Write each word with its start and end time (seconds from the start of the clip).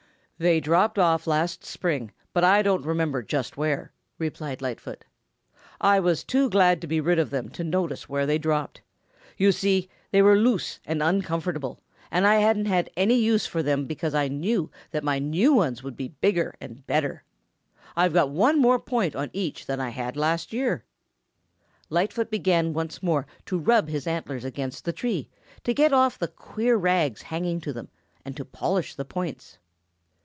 "They 0.49 0.59
dropped 0.59 0.97
off 0.97 1.27
last 1.27 1.63
spring, 1.63 2.11
but 2.33 2.43
I 2.43 2.63
don't 2.63 2.83
remember 2.83 3.21
just 3.21 3.57
where," 3.57 3.91
replied 4.17 4.59
Lightfoot. 4.59 5.05
"I 5.79 5.99
was 5.99 6.23
too 6.23 6.49
glad 6.49 6.81
to 6.81 6.87
be 6.87 6.99
rid 6.99 7.19
of 7.19 7.29
them 7.29 7.47
to 7.49 7.63
notice 7.63 8.09
where 8.09 8.25
they 8.25 8.39
dropped. 8.39 8.81
You 9.37 9.51
see 9.51 9.87
they 10.09 10.23
were 10.23 10.35
loose 10.35 10.79
and 10.83 11.03
uncomfortable, 11.03 11.79
and 12.09 12.25
I 12.25 12.37
hadn't 12.37 12.65
any 12.97 13.13
more 13.19 13.23
use 13.23 13.45
for 13.45 13.61
them 13.61 13.85
because 13.85 14.15
I 14.15 14.29
knew 14.29 14.71
that 14.89 15.03
my 15.03 15.19
new 15.19 15.53
ones 15.53 15.83
would 15.83 15.95
be 15.95 16.07
bigger 16.07 16.55
and 16.59 16.87
better. 16.87 17.23
I've 17.95 18.13
got 18.13 18.31
one 18.31 18.59
more 18.59 18.79
point 18.79 19.15
on 19.15 19.29
each 19.33 19.67
than 19.67 19.79
I 19.79 19.89
had 19.89 20.17
last 20.17 20.51
year." 20.51 20.85
Lightfoot 21.91 22.31
began 22.31 22.73
once 22.73 23.03
more 23.03 23.27
to 23.45 23.59
rub 23.59 23.89
his 23.89 24.07
antlers 24.07 24.43
against 24.43 24.85
the 24.85 24.91
tree 24.93 25.29
to 25.65 25.71
get 25.75 25.93
off 25.93 26.17
the 26.17 26.27
queer 26.29 26.77
rags 26.77 27.21
hanging 27.21 27.61
to 27.61 27.71
them 27.71 27.89
and 28.25 28.35
to 28.35 28.43
polish 28.43 28.95
the 28.95 29.05
points. 29.05 29.59